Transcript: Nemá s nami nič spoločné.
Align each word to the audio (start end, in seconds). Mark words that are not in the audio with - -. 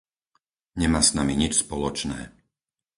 Nemá 0.81 0.99
s 1.07 1.13
nami 1.17 1.33
nič 1.41 1.53
spoločné. 1.63 2.19